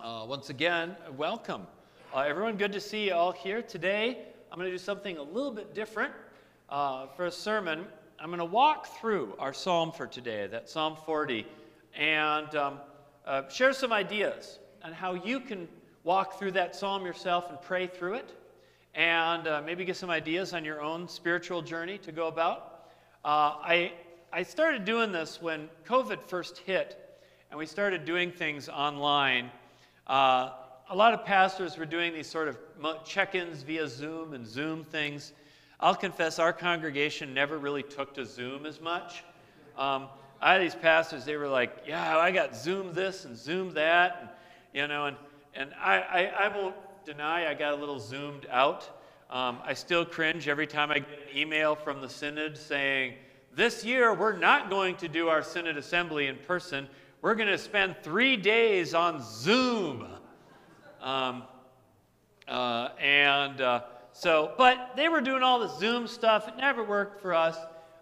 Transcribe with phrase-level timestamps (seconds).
[0.00, 1.66] Uh, once again, welcome.
[2.14, 3.60] Uh, everyone, good to see you all here.
[3.60, 6.12] Today, I'm going to do something a little bit different
[6.68, 7.84] uh, for a sermon.
[8.20, 11.44] I'm going to walk through our psalm for today, that Psalm 40,
[11.96, 12.78] and um,
[13.26, 15.66] uh, share some ideas on how you can
[16.04, 18.36] walk through that psalm yourself and pray through it,
[18.94, 22.84] and uh, maybe get some ideas on your own spiritual journey to go about.
[23.24, 23.92] Uh, I,
[24.32, 27.20] I started doing this when COVID first hit,
[27.50, 29.50] and we started doing things online.
[30.08, 30.52] Uh,
[30.88, 32.56] a lot of pastors were doing these sort of
[33.04, 35.32] check ins via Zoom and Zoom things.
[35.80, 39.22] I'll confess, our congregation never really took to Zoom as much.
[39.76, 40.08] Um,
[40.40, 44.18] I had these pastors, they were like, Yeah, I got Zoom this and Zoom that.
[44.20, 44.30] And,
[44.72, 45.16] you know, and,
[45.54, 48.88] and I, I, I won't deny I got a little zoomed out.
[49.30, 53.14] Um, I still cringe every time I get an email from the synod saying,
[53.54, 56.88] This year we're not going to do our synod assembly in person.
[57.20, 60.06] We're going to spend three days on Zoom.
[61.02, 61.42] Um,
[62.46, 66.46] uh, and uh, so, but they were doing all the Zoom stuff.
[66.46, 67.56] It never worked for us.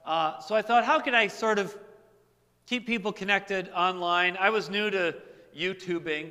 [0.05, 1.75] Uh, so I thought, how can I sort of
[2.67, 4.37] keep people connected online?
[4.39, 5.17] I was new to
[5.57, 6.31] YouTubing.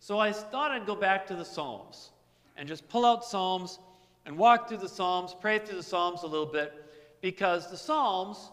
[0.00, 2.10] So I thought I'd go back to the Psalms
[2.56, 3.78] and just pull out Psalms
[4.26, 6.84] and walk through the Psalms, pray through the Psalms a little bit,
[7.20, 8.50] because the Psalms,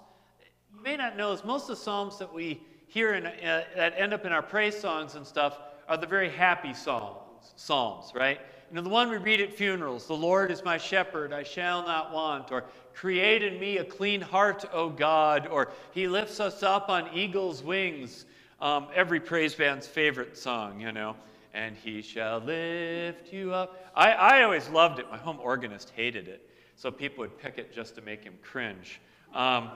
[0.72, 3.94] you may not know, is most of the Psalms that we hear in, uh, that
[3.98, 7.18] end up in our praise songs and stuff are the very happy songs,
[7.56, 8.40] Psalms, right?
[8.70, 11.84] You know, the one we read at funerals, the Lord is my shepherd, I shall
[11.86, 16.64] not want, or create in me a clean heart, O God, or He lifts us
[16.64, 18.26] up on eagle's wings.
[18.60, 21.16] Um, every praise band's favorite song, you know
[21.54, 23.92] and he shall lift you up.
[23.96, 25.10] I, I always loved it.
[25.10, 29.02] My home organist hated it, so people would pick it just to make him cringe.
[29.34, 29.72] Um,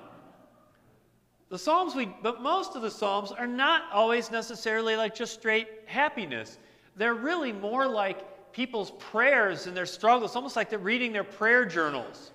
[1.56, 5.70] the Psalms, we, but most of the Psalms are not always necessarily like just straight
[5.86, 6.58] happiness.
[6.98, 11.64] They're really more like people's prayers and their struggles, almost like they're reading their prayer
[11.64, 12.34] journals.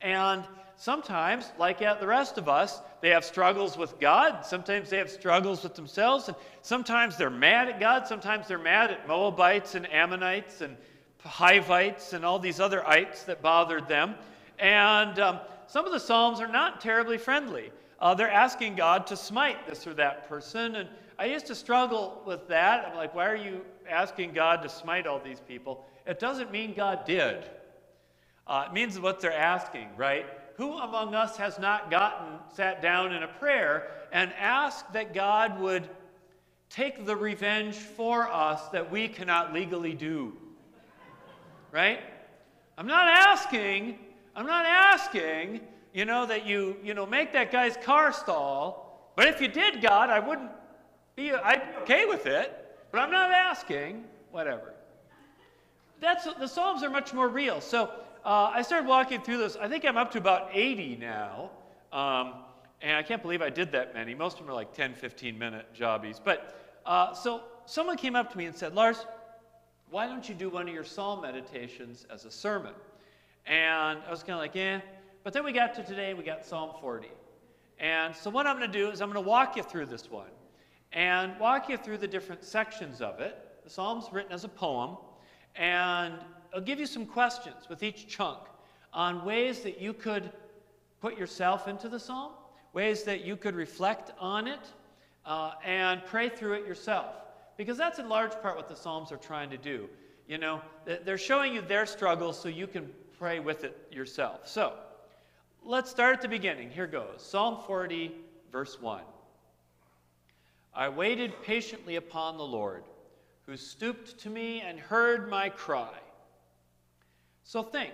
[0.00, 0.44] And
[0.76, 4.46] sometimes, like at the rest of us, they have struggles with God.
[4.46, 6.28] Sometimes they have struggles with themselves.
[6.28, 8.06] And sometimes they're mad at God.
[8.06, 10.76] Sometimes they're mad at Moabites and Ammonites and
[11.24, 14.14] Hivites and all these other ites that bothered them.
[14.60, 17.72] And um, some of the Psalms are not terribly friendly.
[18.02, 20.74] Uh, they're asking God to smite this or that person.
[20.74, 20.88] And
[21.20, 22.84] I used to struggle with that.
[22.84, 25.86] I'm like, why are you asking God to smite all these people?
[26.04, 27.44] It doesn't mean God did.
[28.44, 30.26] Uh, it means what they're asking, right?
[30.56, 35.60] Who among us has not gotten, sat down in a prayer and asked that God
[35.60, 35.88] would
[36.70, 40.36] take the revenge for us that we cannot legally do?
[41.70, 42.00] Right?
[42.76, 43.96] I'm not asking,
[44.34, 45.60] I'm not asking,
[45.92, 49.12] you know, that you, you know, make that guy's car stall.
[49.16, 50.50] But if you did, God, I wouldn't
[51.16, 52.58] be, I'd be okay with it.
[52.90, 54.74] But I'm not asking, whatever.
[56.00, 57.60] That's, the Psalms are much more real.
[57.60, 57.90] So
[58.24, 59.56] uh, I started walking through this.
[59.56, 61.50] I think I'm up to about 80 now.
[61.92, 62.34] Um,
[62.80, 64.14] and I can't believe I did that many.
[64.14, 66.20] Most of them are like 10, 15 minute jobbies.
[66.22, 69.06] But uh, so someone came up to me and said, Lars,
[69.90, 72.72] why don't you do one of your psalm meditations as a sermon?
[73.46, 74.80] And I was kind of like, yeah.
[75.24, 77.08] But then we got to today, we got Psalm 40.
[77.78, 80.10] And so what I'm going to do is I'm going to walk you through this
[80.10, 80.30] one
[80.92, 83.36] and walk you through the different sections of it.
[83.64, 84.96] The psalm's written as a poem.
[85.54, 86.14] And
[86.52, 88.38] I'll give you some questions with each chunk
[88.92, 90.30] on ways that you could
[91.00, 92.32] put yourself into the psalm,
[92.72, 94.60] ways that you could reflect on it,
[95.24, 97.14] uh, and pray through it yourself.
[97.56, 99.88] Because that's in large part what the psalms are trying to do.
[100.26, 104.48] You know, they're showing you their struggles so you can pray with it yourself.
[104.48, 104.74] So,
[105.64, 106.70] let's start at the beginning.
[106.70, 108.12] Here goes Psalm 40,
[108.50, 109.02] verse 1.
[110.74, 112.84] I waited patiently upon the Lord,
[113.46, 115.98] who stooped to me and heard my cry.
[117.44, 117.92] So think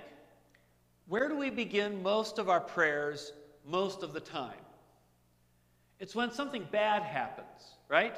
[1.09, 3.33] where do we begin most of our prayers
[3.67, 4.53] most of the time?
[5.99, 8.17] It's when something bad happens, right?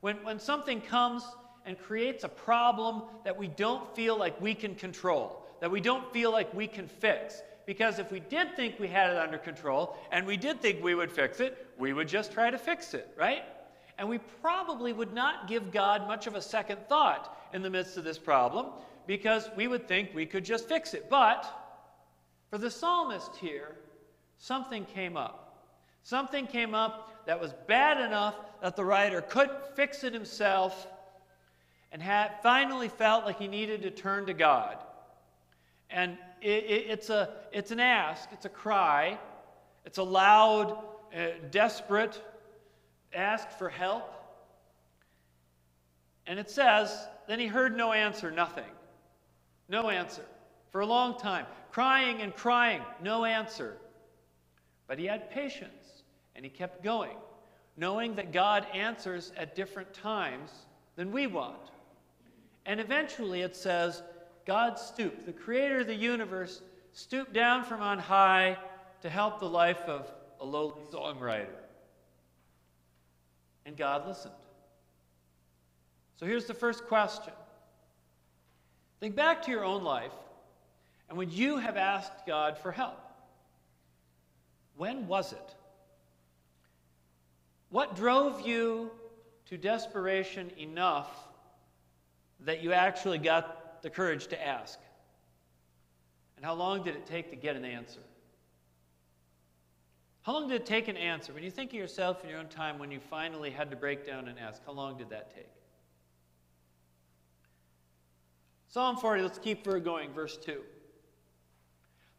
[0.00, 1.24] When, when something comes
[1.64, 6.12] and creates a problem that we don't feel like we can control, that we don't
[6.12, 7.42] feel like we can fix.
[7.66, 10.94] Because if we did think we had it under control and we did think we
[10.94, 13.42] would fix it, we would just try to fix it, right?
[13.98, 17.96] And we probably would not give God much of a second thought in the midst
[17.96, 18.66] of this problem
[19.06, 21.10] because we would think we could just fix it.
[21.10, 21.44] But
[22.50, 23.76] for the psalmist here,
[24.38, 25.42] something came up.
[26.04, 30.86] Something came up that was bad enough that the writer couldn't fix it himself
[31.90, 34.76] and had finally felt like he needed to turn to God.
[35.90, 39.18] And it, it, it's, a, it's an ask, it's a cry,
[39.84, 40.78] it's a loud,
[41.16, 42.20] uh, desperate
[43.14, 44.12] ask for help.
[46.26, 48.64] And it says, then he heard no answer, nothing.
[49.68, 50.24] No answer.
[50.70, 53.76] For a long time, crying and crying, no answer.
[54.86, 56.02] But he had patience
[56.34, 57.16] and he kept going,
[57.76, 60.50] knowing that God answers at different times
[60.96, 61.70] than we want.
[62.66, 64.02] And eventually it says,
[64.46, 66.62] God stooped, the creator of the universe,
[66.92, 68.56] stooped down from on high
[69.02, 70.10] to help the life of
[70.40, 71.48] a lowly songwriter.
[73.66, 74.34] And God listened.
[76.18, 77.34] So here's the first question
[79.00, 80.12] Think back to your own life
[81.08, 82.98] and when you have asked God for help.
[84.76, 85.54] When was it?
[87.70, 88.90] What drove you
[89.46, 91.08] to desperation enough
[92.40, 94.78] that you actually got the courage to ask?
[96.36, 98.00] And how long did it take to get an answer?
[100.22, 101.32] How long did it take an answer?
[101.32, 104.06] When you think of yourself in your own time when you finally had to break
[104.06, 105.48] down and ask, how long did that take?
[108.68, 110.60] Psalm 40, let's keep going, verse 2.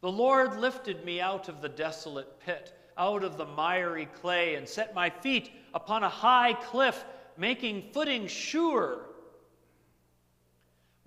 [0.01, 4.67] The Lord lifted me out of the desolate pit, out of the miry clay, and
[4.67, 7.03] set my feet upon a high cliff,
[7.37, 9.05] making footing sure.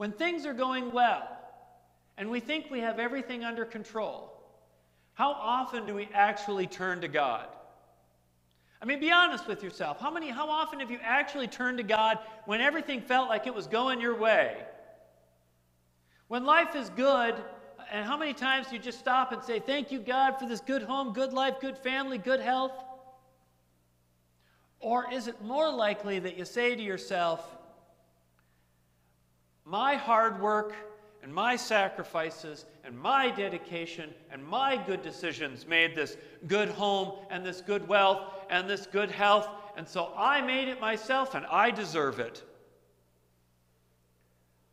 [0.00, 1.28] When things are going well,
[2.16, 4.32] and we think we have everything under control,
[5.12, 7.46] how often do we actually turn to God?
[8.80, 10.00] I mean, be honest with yourself.
[10.00, 13.54] How many, how often have you actually turned to God when everything felt like it
[13.54, 14.56] was going your way?
[16.28, 17.34] When life is good,
[17.92, 20.60] and how many times do you just stop and say, Thank you, God, for this
[20.62, 22.72] good home, good life, good family, good health?
[24.78, 27.58] Or is it more likely that you say to yourself,
[29.70, 30.74] My hard work
[31.22, 36.16] and my sacrifices and my dedication and my good decisions made this
[36.48, 38.20] good home and this good wealth
[38.50, 42.42] and this good health, and so I made it myself and I deserve it.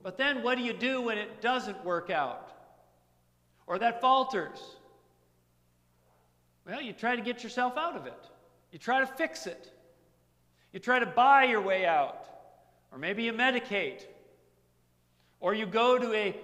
[0.02, 2.52] But then what do you do when it doesn't work out?
[3.68, 4.78] Or that falters?
[6.66, 8.30] Well, you try to get yourself out of it.
[8.72, 9.72] You try to fix it.
[10.74, 12.28] You try to buy your way out.
[12.92, 14.08] Or maybe you medicate.
[15.40, 16.36] Or you go to a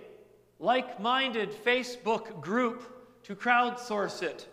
[0.60, 4.48] like minded Facebook group to crowdsource it.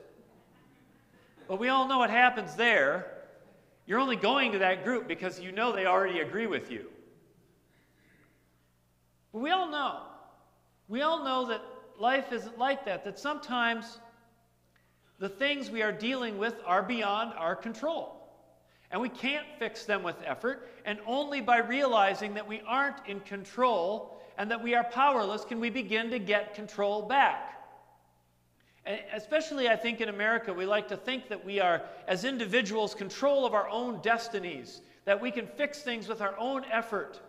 [1.49, 3.07] But we all know what happens there.
[3.87, 6.87] You're only going to that group because you know they already agree with you.
[9.33, 10.03] But we all know,
[10.89, 11.61] we all know that
[11.99, 13.99] life isn't like that, that sometimes
[15.19, 18.17] the things we are dealing with are beyond our control.
[18.91, 23.21] And we can't fix them with effort, and only by realizing that we aren't in
[23.21, 27.63] control and that we are powerless can we begin to get control back.
[28.87, 32.95] And especially, I think, in America, we like to think that we are, as individuals,
[32.95, 37.21] control of our own destinies, that we can fix things with our own effort.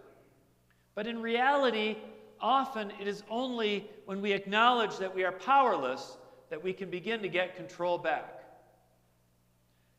[0.95, 1.97] But in reality,
[2.39, 6.17] often it is only when we acknowledge that we are powerless
[6.49, 8.41] that we can begin to get control back.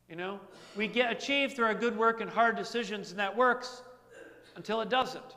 [0.08, 0.40] You know,
[0.78, 3.82] we get achieved through our good work and hard decisions, and that works
[4.56, 5.36] until it doesn't.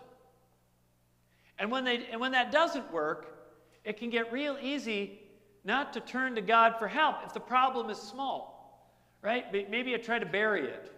[1.59, 3.37] And when, they, and when that doesn't work,
[3.83, 5.19] it can get real easy
[5.63, 8.91] not to turn to God for help if the problem is small,
[9.21, 9.51] right?
[9.51, 10.91] Maybe I try to bury it.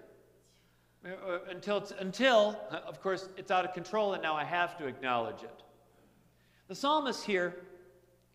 [1.06, 5.44] Uh, until, until, of course, it's out of control and now I have to acknowledge
[5.44, 5.64] it.
[6.68, 7.56] The psalmist here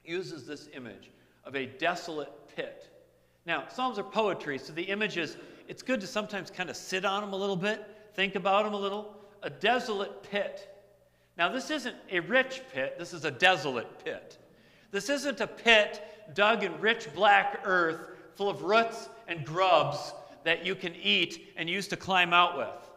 [0.05, 1.11] uses this image
[1.45, 2.89] of a desolate pit.
[3.45, 5.37] Now, Psalms are poetry, so the images,
[5.69, 8.75] it's good to sometimes kind of sit on them a little bit, think about them
[8.75, 9.17] a little.
[9.43, 10.72] A desolate pit.
[11.37, 14.39] Now, this isn't a rich pit, this is a desolate pit.
[14.91, 16.03] This isn't a pit
[16.35, 18.01] dug in rich black earth
[18.35, 20.13] full of roots and grubs
[20.45, 22.91] that you can eat and use to climb out with.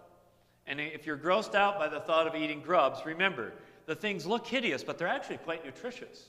[0.67, 3.53] And if you're grossed out by the thought of eating grubs, remember,
[3.85, 6.25] the things look hideous, but they're actually quite nutritious.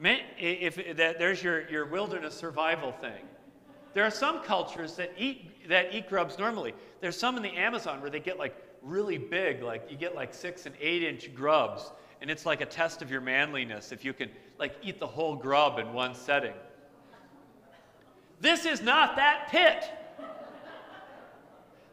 [0.00, 3.24] if, that, there's your, your wilderness survival thing.
[3.94, 6.72] There are some cultures that eat, that eat grubs normally.
[7.00, 10.34] There's some in the Amazon where they get like really big, like you get like
[10.34, 14.12] six and eight inch grubs, and it's like a test of your manliness if you
[14.12, 16.54] can like eat the whole grub in one setting.
[18.40, 19.84] This is not that pit.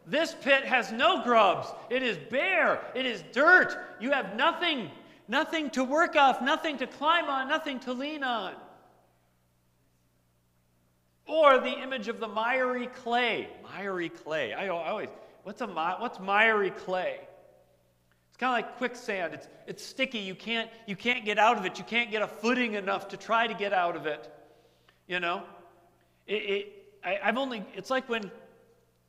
[0.08, 1.68] This pit has no grubs.
[1.92, 2.82] It is bare.
[2.96, 3.78] It is dirt.
[4.00, 4.90] You have nothing,
[5.28, 8.56] nothing to work off, nothing to climb on, nothing to lean on.
[11.28, 13.50] Or the image of the miry clay.
[13.62, 14.54] Miry clay.
[14.54, 15.10] I always,
[15.44, 17.20] what's, a, what's miry clay?
[18.30, 19.34] It's kind of like quicksand.
[19.34, 20.20] It's, it's sticky.
[20.20, 21.78] You can't, you can't get out of it.
[21.78, 24.32] You can't get a footing enough to try to get out of it.
[25.08, 25.44] You know?
[26.28, 28.32] It, it, I, have only, it's like when,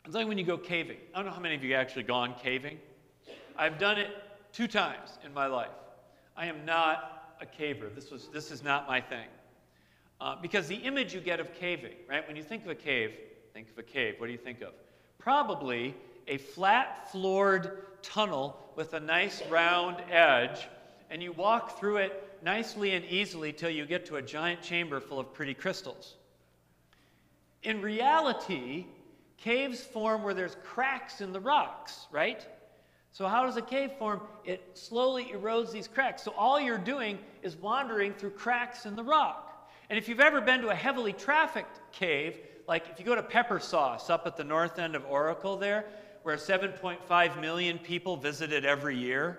[0.04, 0.96] it's like when you go caving.
[1.14, 2.78] I don't know how many of you actually gone caving.
[3.56, 4.08] I've done it
[4.52, 5.68] two times in my life.
[6.36, 7.94] I am not a caver.
[7.94, 9.26] This, was, this is not my thing.
[10.20, 12.26] Uh, because the image you get of caving, right?
[12.26, 13.12] When you think of a cave,
[13.52, 14.14] think of a cave.
[14.18, 14.72] What do you think of?
[15.18, 15.94] Probably
[16.30, 20.66] a flat floored tunnel with a nice round edge,
[21.10, 25.00] and you walk through it nicely and easily till you get to a giant chamber
[25.00, 26.14] full of pretty crystals.
[27.64, 28.86] In reality,
[29.36, 32.46] caves form where there's cracks in the rocks, right?
[33.12, 34.20] So, how does a cave form?
[34.44, 36.22] It slowly erodes these cracks.
[36.22, 39.68] So, all you're doing is wandering through cracks in the rock.
[39.90, 43.22] And if you've ever been to a heavily trafficked cave, like if you go to
[43.22, 45.86] Peppersauce up at the north end of Oracle there,
[46.22, 49.38] where 7.5 million people visit it every year,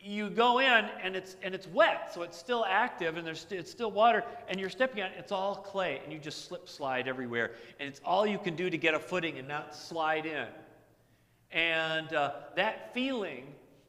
[0.00, 3.60] you go in and it's and it's wet, so it's still active and there's st-
[3.60, 6.68] it's still water, and you're stepping on it, it's all clay, and you just slip
[6.68, 10.24] slide everywhere, and it's all you can do to get a footing and not slide
[10.24, 10.46] in.
[11.50, 13.46] And uh, that feeling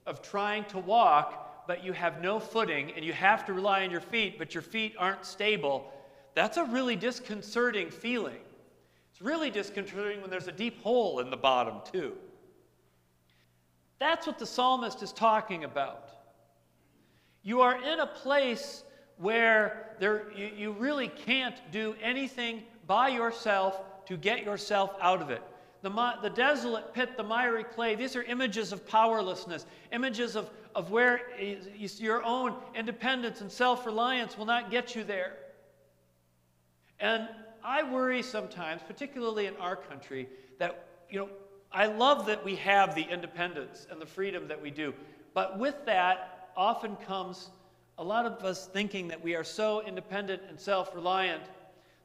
[0.07, 3.91] of trying to walk, but you have no footing, and you have to rely on
[3.91, 5.91] your feet, but your feet aren't stable,
[6.33, 8.39] that's a really disconcerting feeling.
[9.19, 12.13] It's really disconcerting when there's a deep hole in the bottom, too.
[13.99, 16.07] That's what the psalmist is talking about.
[17.43, 18.85] You are in a place
[19.17, 25.29] where there, you, you really can't do anything by yourself to get yourself out of
[25.31, 25.43] it.
[25.81, 25.89] The,
[26.21, 31.23] the desolate pit, the miry clay, these are images of powerlessness, images of, of where
[31.77, 35.33] your own independence and self reliance will not get you there.
[37.01, 37.27] And
[37.63, 41.29] I worry sometimes, particularly in our country, that, you know,
[41.71, 44.93] I love that we have the independence and the freedom that we do.
[45.33, 47.49] But with that often comes
[47.97, 51.43] a lot of us thinking that we are so independent and self reliant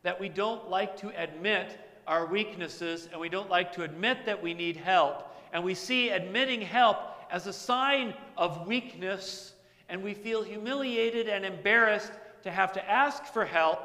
[0.02, 4.42] that we don't like to admit our weaknesses and we don't like to admit that
[4.42, 5.34] we need help.
[5.52, 6.98] And we see admitting help
[7.30, 9.54] as a sign of weakness
[9.88, 13.80] and we feel humiliated and embarrassed to have to ask for help.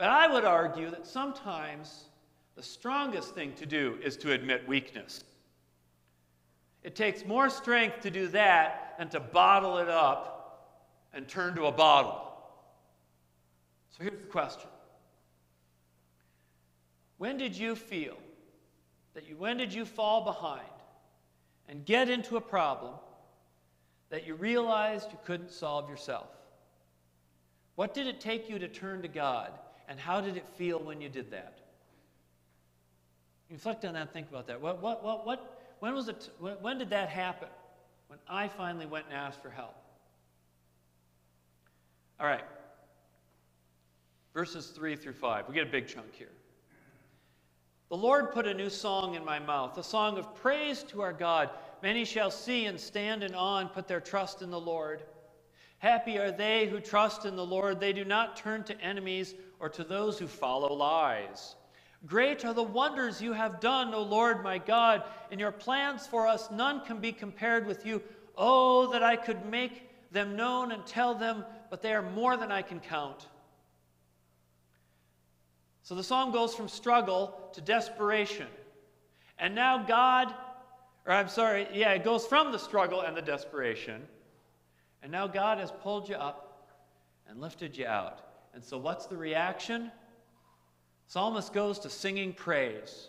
[0.00, 2.06] But I would argue that sometimes
[2.56, 5.22] the strongest thing to do is to admit weakness.
[6.82, 10.78] It takes more strength to do that than to bottle it up
[11.12, 12.32] and turn to a bottle.
[13.90, 14.70] So here's the question
[17.18, 18.16] When did you feel
[19.12, 20.62] that you, when did you fall behind
[21.68, 22.94] and get into a problem
[24.08, 26.28] that you realized you couldn't solve yourself?
[27.74, 29.52] What did it take you to turn to God,
[29.90, 31.58] and how did it feel when you did that?
[33.50, 34.60] Reflect on that think about that.
[34.60, 37.48] What, what, what, what, when, was it, when did that happen?
[38.06, 39.74] When I finally went and asked for help.
[42.20, 42.44] All right.
[44.32, 45.48] Verses 3 through 5.
[45.48, 46.30] We get a big chunk here.
[47.88, 51.12] The Lord put a new song in my mouth, a song of praise to our
[51.12, 51.50] God.
[51.82, 55.02] Many shall see and stand in awe and put their trust in the Lord.
[55.78, 57.80] Happy are they who trust in the Lord.
[57.80, 61.54] They do not turn to enemies or to those who follow lies.
[62.06, 65.04] Great are the wonders you have done, O Lord my God.
[65.30, 68.02] In your plans for us, none can be compared with you.
[68.36, 72.50] Oh, that I could make them known and tell them, but they are more than
[72.50, 73.28] I can count.
[75.82, 78.46] So the song goes from struggle to desperation.
[79.38, 80.32] And now God,
[81.06, 84.02] or I'm sorry, yeah, it goes from the struggle and the desperation.
[85.02, 86.70] And now God has pulled you up
[87.28, 88.29] and lifted you out.
[88.54, 89.90] And so what's the reaction?
[91.06, 93.08] Psalmist goes to singing praise.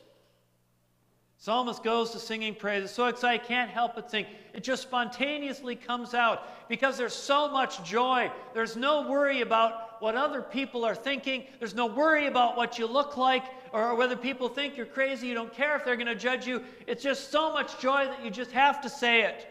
[1.37, 2.83] Psalmist goes to singing praise.
[2.83, 4.27] It's so excited, I can't help but sing.
[4.53, 8.31] It just spontaneously comes out because there's so much joy.
[8.53, 11.45] There's no worry about what other people are thinking.
[11.57, 13.43] There's no worry about what you look like
[13.73, 15.27] or whether people think you're crazy.
[15.27, 16.63] You don't care if they're going to judge you.
[16.85, 19.47] It's just so much joy that you just have to say it.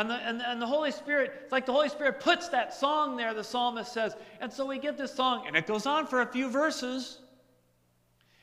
[0.00, 3.18] And the, and, and the Holy Spirit, it's like the Holy Spirit puts that song
[3.18, 4.16] there, the psalmist says.
[4.40, 7.18] And so we get this song, and it goes on for a few verses.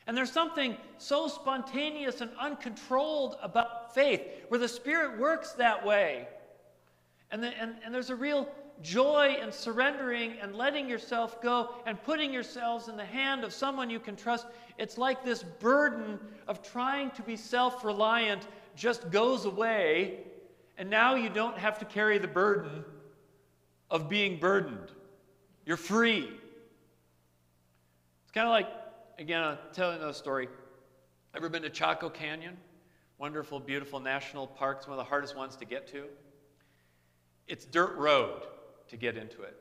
[0.06, 6.28] And there's something so spontaneous and uncontrolled about faith, where the Spirit works that way.
[7.32, 8.48] And, the, and, and there's a real
[8.80, 13.90] joy in surrendering and letting yourself go and putting yourselves in the hand of someone
[13.90, 14.46] you can trust.
[14.78, 18.46] It's like this burden of trying to be self reliant
[18.76, 20.20] just goes away,
[20.78, 22.84] and now you don't have to carry the burden
[23.90, 24.92] of being burdened.
[25.66, 26.30] You're free.
[28.22, 28.68] It's kind of like
[29.18, 30.48] again, I'll tell you another story.
[31.34, 32.56] Ever been to Chaco Canyon?
[33.18, 34.78] Wonderful, beautiful national park.
[34.78, 36.04] It's one of the hardest ones to get to.
[37.48, 38.44] It's dirt road
[38.88, 39.56] to get into it.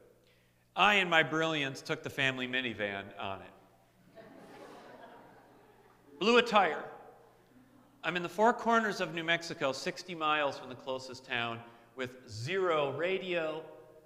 [0.76, 4.24] I, in my brilliance, took the family minivan on it.
[6.20, 6.84] Blew a tire.
[8.08, 11.60] I'm in the four corners of New Mexico, 60 miles from the closest town,
[11.98, 13.62] with zero radio,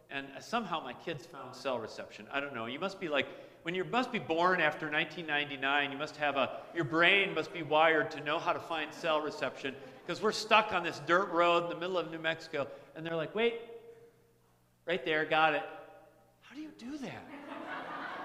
[0.10, 2.26] and somehow my kids found cell reception.
[2.34, 2.66] I don't know.
[2.66, 3.28] You must be like,
[3.62, 7.62] when you must be born after 1999, you must have a, your brain must be
[7.62, 11.66] wired to know how to find cell reception, because we're stuck on this dirt road
[11.66, 12.66] in the middle of New Mexico.
[12.96, 13.62] And they're like, wait,
[14.88, 15.64] right there, got it.
[16.42, 17.24] How do you do that?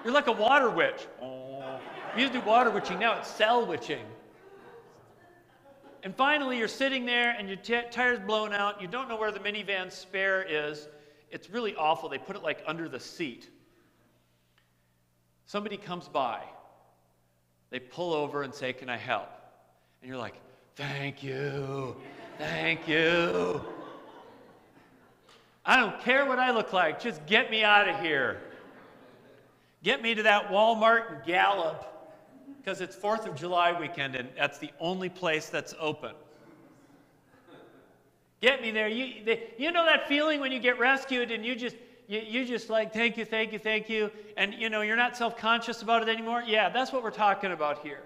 [0.03, 1.05] You're like a water witch.
[1.21, 1.79] Oh.
[2.15, 4.01] We used to do water witching, now it's cell witching.
[6.07, 8.81] And finally, you're sitting there and your t- tire's blown out.
[8.81, 10.87] You don't know where the minivan spare is.
[11.31, 12.07] It's really awful.
[12.07, 13.49] They put it like under the seat.
[15.47, 16.43] Somebody comes by.
[17.71, 19.27] They pull over and say, Can I help?
[20.01, 20.35] And you're like,
[20.77, 21.97] Thank you.
[22.37, 23.59] Thank you.
[25.65, 27.01] I don't care what I look like.
[27.01, 28.39] Just get me out of here.
[29.83, 31.96] Get me to that Walmart in Gallup
[32.67, 36.11] because it's 4th of July weekend and that's the only place that's open.
[38.41, 38.89] Get me there.
[38.89, 41.77] You, they, you know that feeling when you get rescued and you just,
[42.09, 45.15] you, you just like, thank you, thank you, thank you, and you know, you're not
[45.15, 46.43] self conscious about it anymore?
[46.45, 48.03] Yeah, that's what we're talking about here.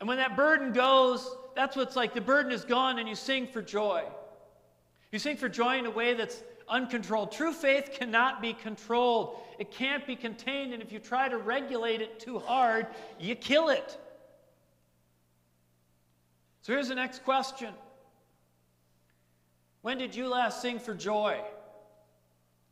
[0.00, 3.46] And when that burden goes, that's what's like the burden is gone and you sing
[3.46, 4.04] for joy.
[5.12, 7.32] You sing for joy in a way that's uncontrolled.
[7.32, 12.00] True faith cannot be controlled, it can't be contained, and if you try to regulate
[12.00, 12.86] it too hard,
[13.18, 13.98] you kill it.
[16.62, 17.74] So here's the next question
[19.82, 21.40] When did you last sing for joy?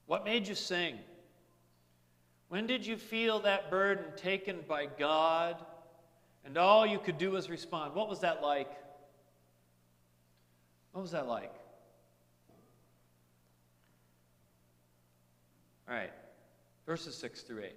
[0.06, 0.98] What made you sing?
[2.48, 5.56] When did you feel that burden taken by God
[6.44, 7.94] and all you could do was respond?
[7.94, 8.70] What was that like?
[10.92, 11.54] What was that like?
[15.88, 16.12] All right,
[16.86, 17.72] verses 6 through 8.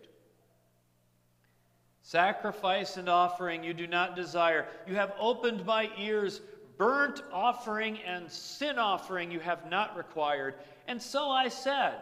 [2.02, 4.68] Sacrifice and offering you do not desire.
[4.86, 6.40] You have opened my ears.
[6.78, 10.56] Burnt offering and sin offering you have not required.
[10.88, 11.96] And so I said,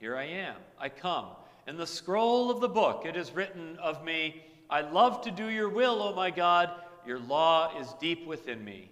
[0.00, 1.26] Here I am, I come.
[1.66, 5.48] In the scroll of the book it is written of me, I love to do
[5.50, 6.70] your will, O my God.
[7.06, 8.90] Your law is deep within me.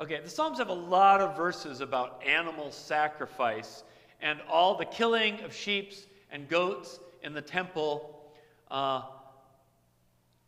[0.00, 3.82] Okay, the Psalms have a lot of verses about animal sacrifice
[4.22, 5.92] and all the killing of sheep
[6.30, 8.30] and goats in the temple.
[8.70, 9.02] Uh,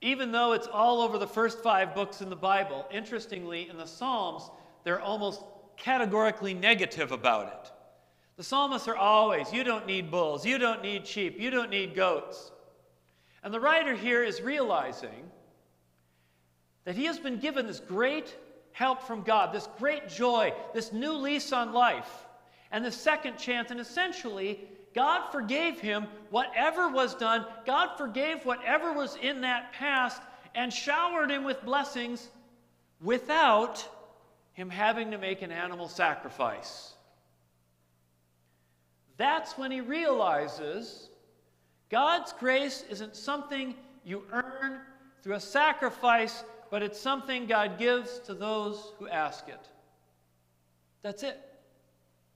[0.00, 3.86] even though it's all over the first five books in the Bible, interestingly, in the
[3.86, 4.50] Psalms,
[4.84, 5.42] they're almost
[5.76, 7.72] categorically negative about it.
[8.36, 11.94] The psalmists are always, you don't need bulls, you don't need sheep, you don't need
[11.94, 12.52] goats.
[13.42, 15.30] And the writer here is realizing
[16.84, 18.34] that he has been given this great
[18.72, 22.23] help from God, this great joy, this new lease on life
[22.74, 23.70] and the second chance.
[23.70, 24.58] And essentially,
[24.94, 30.20] God forgave him whatever was done, God forgave whatever was in that past,
[30.56, 32.28] and showered him with blessings
[33.00, 33.88] without
[34.54, 36.94] him having to make an animal sacrifice.
[39.18, 41.08] That's when he realizes
[41.90, 44.80] God's grace isn't something you earn
[45.22, 49.68] through a sacrifice, but it's something God gives to those who ask it.
[51.02, 51.53] That's it.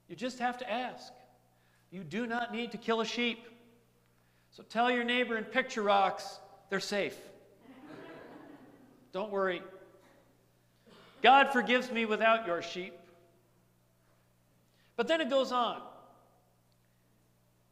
[0.08, 1.12] You just have to ask.
[1.90, 3.46] You do not need to kill a sheep.
[4.50, 6.40] So tell your neighbor in picture rocks
[6.70, 7.16] they're safe.
[9.12, 9.62] Don't worry.
[11.22, 12.94] God forgives me without your sheep.
[14.96, 15.80] But then it goes on.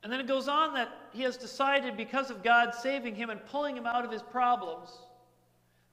[0.03, 3.45] And then it goes on that he has decided, because of God saving him and
[3.47, 4.91] pulling him out of his problems,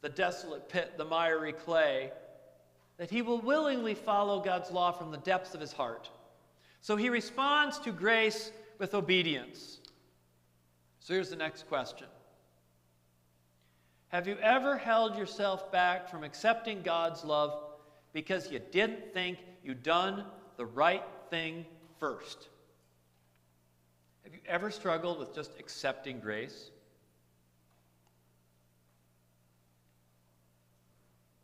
[0.01, 2.11] the desolate pit, the miry clay,
[2.97, 6.09] that he will willingly follow God's law from the depths of his heart.
[6.83, 9.79] So he responds to grace with obedience.
[10.99, 12.07] So here's the next question
[14.09, 17.57] Have you ever held yourself back from accepting God's love
[18.11, 20.25] because you didn't think you'd done
[20.57, 21.65] the right thing
[22.01, 22.49] first?
[24.25, 26.69] Have you ever struggled with just accepting grace?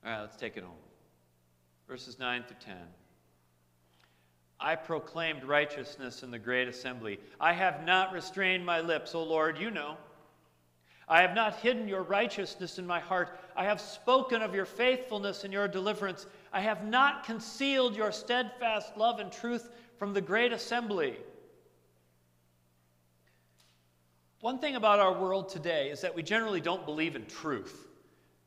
[0.06, 0.74] All right, let's take it home.
[1.88, 2.76] Verses 9 through 10.
[4.60, 7.20] I proclaimed righteousness in the great assembly.
[7.40, 9.96] I have not restrained my lips, O Lord, you know.
[11.08, 13.40] I have not hidden your righteousness in my heart.
[13.56, 16.26] I have spoken of your faithfulness and your deliverance.
[16.52, 21.18] I have not concealed your steadfast love and truth from the great assembly.
[24.42, 27.88] One thing about our world today is that we generally don't believe in truth.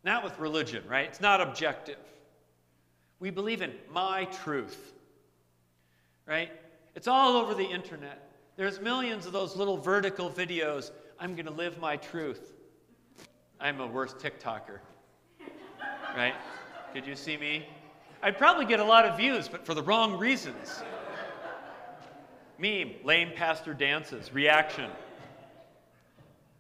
[0.05, 1.07] Not with religion, right?
[1.07, 1.99] It's not objective.
[3.19, 4.95] We believe in my truth
[6.27, 6.51] right?
[6.95, 8.31] It's all over the internet.
[8.57, 10.91] There's millions of those little vertical videos.
[11.19, 12.53] I'm going to live my truth.
[13.61, 14.79] I'm a worse TikToker.
[16.17, 16.35] right?
[16.93, 17.67] Could you see me?
[18.23, 20.83] I'd probably get a lot of views, but for the wrong reasons.
[22.59, 24.91] Meme, lame pastor dances, reaction.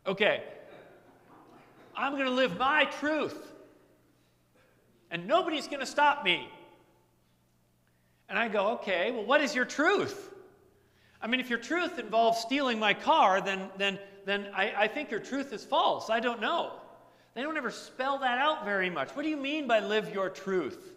[0.07, 0.42] Okay,
[1.96, 3.53] I'm going to live my truth,
[5.12, 6.48] and nobody's going to stop me.
[8.33, 10.31] And I go, okay, well, what is your truth?
[11.21, 15.11] I mean, if your truth involves stealing my car, then, then, then I, I think
[15.11, 16.09] your truth is false.
[16.09, 16.73] I don't know.
[17.35, 19.11] They don't ever spell that out very much.
[19.11, 20.95] What do you mean by live your truth?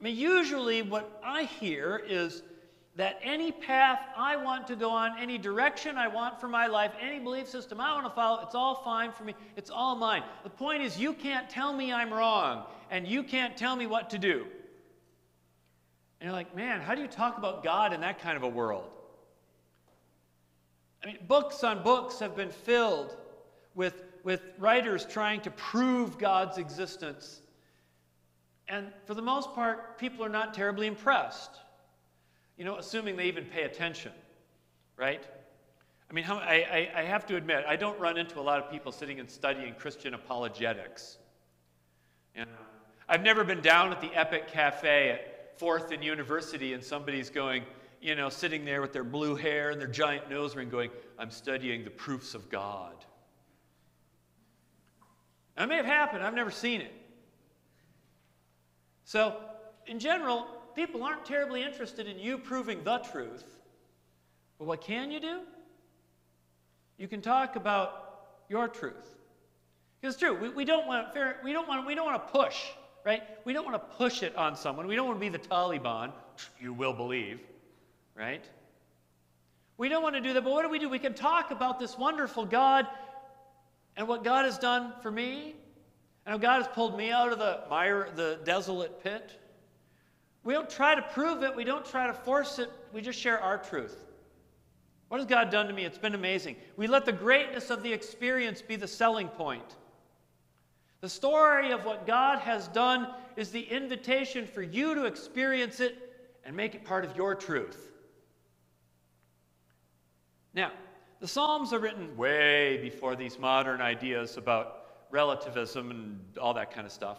[0.00, 2.42] I mean, usually what I hear is
[2.96, 6.92] that any path I want to go on, any direction I want for my life,
[7.02, 9.34] any belief system I want to follow, it's all fine for me.
[9.56, 10.22] It's all mine.
[10.42, 14.08] The point is, you can't tell me I'm wrong, and you can't tell me what
[14.08, 14.46] to do.
[16.20, 18.48] And you're like, man, how do you talk about God in that kind of a
[18.48, 18.90] world?
[21.02, 23.16] I mean, books on books have been filled
[23.74, 27.40] with, with writers trying to prove God's existence.
[28.68, 31.50] And for the most part, people are not terribly impressed.
[32.58, 34.12] You know, assuming they even pay attention,
[34.98, 35.24] right?
[36.10, 38.62] I mean, how, I, I, I have to admit, I don't run into a lot
[38.62, 41.16] of people sitting and studying Christian apologetics.
[42.36, 42.50] You uh, know,
[43.08, 47.64] I've never been down at the Epic Cafe at Fourth in University and somebody's going,
[48.00, 51.30] you know, sitting there with their blue hair and their giant nose ring going, I'm
[51.30, 52.94] studying the proofs of God.
[55.58, 56.94] That may have happened, I've never seen it.
[59.04, 59.36] So,
[59.86, 63.58] in general, people aren't terribly interested in you proving the truth.
[64.58, 65.40] But what can you do?
[66.96, 69.14] You can talk about your truth.
[70.02, 70.40] It's true.
[70.40, 71.08] We, we don't want
[71.44, 72.64] we don't want we don't want to push,
[73.04, 73.22] right?
[73.44, 74.86] We don't want to push it on someone.
[74.86, 76.12] We don't want to be the Taliban.
[76.60, 77.40] You will believe
[78.20, 78.44] right?
[79.78, 80.88] We don't want to do that, but what do we do?
[80.88, 82.86] We can talk about this wonderful God
[83.96, 85.54] and what God has done for me,
[86.24, 89.32] and how God has pulled me out of the mire, the desolate pit.
[90.44, 93.40] We don't try to prove it, we don't try to force it, we just share
[93.40, 93.96] our truth.
[95.08, 95.84] What has God done to me?
[95.84, 96.56] It's been amazing.
[96.76, 99.76] We let the greatness of the experience be the selling point.
[101.00, 105.96] The story of what God has done is the invitation for you to experience it
[106.44, 107.90] and make it part of your truth.
[110.52, 110.72] Now,
[111.20, 116.86] the Psalms are written way before these modern ideas about relativism and all that kind
[116.86, 117.18] of stuff.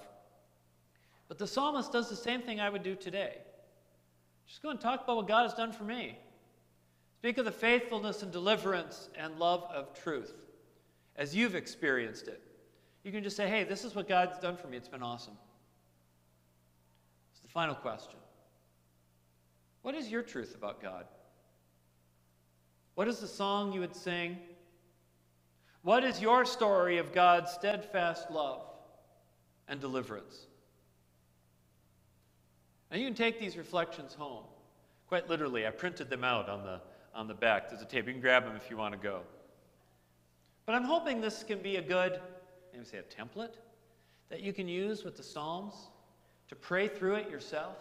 [1.27, 3.37] But the psalmist does the same thing I would do today.
[4.47, 6.17] Just go and talk about what God has done for me.
[7.19, 10.33] Speak of the faithfulness and deliverance and love of truth
[11.15, 12.41] as you've experienced it.
[13.03, 14.77] You can just say, hey, this is what God's done for me.
[14.77, 15.33] It's been awesome.
[17.31, 18.19] It's the final question
[19.81, 21.05] What is your truth about God?
[22.95, 24.37] What is the song you would sing?
[25.83, 28.61] What is your story of God's steadfast love
[29.67, 30.45] and deliverance?
[32.91, 34.43] Now you can take these reflections home.
[35.07, 36.81] Quite literally, I printed them out on the,
[37.15, 37.69] on the back.
[37.69, 38.05] There's a tape.
[38.05, 39.21] You can grab them if you want to go.
[40.65, 42.19] But I'm hoping this can be a good,
[42.73, 43.55] maybe say a template,
[44.29, 45.73] that you can use with the Psalms
[46.49, 47.75] to pray through it yourself,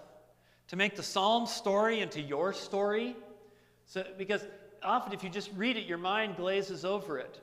[0.68, 3.16] to make the Psalm story into your story.
[3.86, 4.44] So, because
[4.82, 7.40] often if you just read it, your mind glazes over it.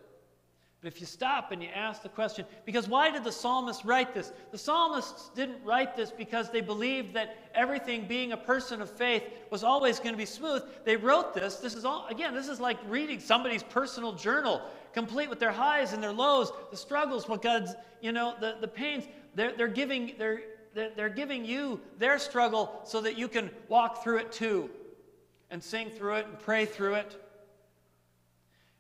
[0.81, 4.13] But if you stop and you ask the question, because why did the psalmist write
[4.13, 4.31] this?
[4.51, 9.23] The psalmists didn't write this because they believed that everything being a person of faith
[9.49, 10.61] was always going to be smooth.
[10.85, 11.55] They wrote this.
[11.55, 14.61] This is all, again, this is like reading somebody's personal journal,
[14.93, 18.67] complete with their highs and their lows, the struggles, what God's, you know, the, the
[18.67, 19.05] pains.
[19.33, 20.41] They're, they're, giving, they're,
[20.75, 24.69] they're giving you their struggle so that you can walk through it too
[25.49, 27.19] and sing through it and pray through it.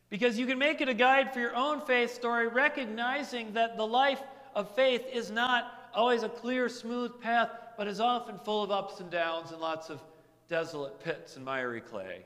[0.09, 3.85] Because you can make it a guide for your own faith story, recognizing that the
[3.85, 4.21] life
[4.55, 8.99] of faith is not always a clear, smooth path, but is often full of ups
[8.99, 10.01] and downs and lots of
[10.47, 12.25] desolate pits and miry clay.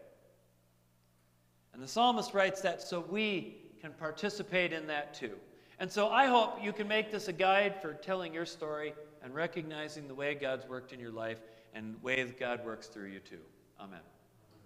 [1.74, 5.36] And the psalmist writes that so we can participate in that too.
[5.80, 9.34] And so I hope you can make this a guide for telling your story and
[9.34, 11.40] recognizing the way God's worked in your life
[11.74, 13.40] and the way God works through you too.
[13.80, 14.02] Amen.